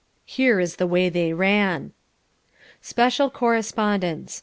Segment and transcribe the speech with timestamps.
[0.25, 1.91] Here is the way they ran:
[2.81, 4.39] "Special Correspondence.